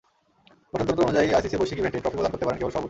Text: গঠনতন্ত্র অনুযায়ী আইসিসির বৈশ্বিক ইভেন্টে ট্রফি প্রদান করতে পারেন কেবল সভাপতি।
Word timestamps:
গঠনতন্ত্র 0.71 1.05
অনুযায়ী 1.07 1.29
আইসিসির 1.35 1.59
বৈশ্বিক 1.61 1.79
ইভেন্টে 1.79 2.01
ট্রফি 2.03 2.17
প্রদান 2.17 2.31
করতে 2.31 2.45
পারেন 2.45 2.57
কেবল 2.59 2.69
সভাপতি। 2.71 2.79